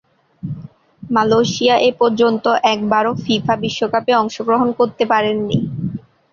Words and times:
Malaysia 1.03 1.75
এপর্যন্ত 1.91 2.45
একবারও 2.73 3.11
FIFA 3.23 3.55
বিশ্বকাপে 3.63 4.11
অংশগ্রহণ 4.15 4.69
করতে 4.79 5.03
পারেনি। 5.05 5.59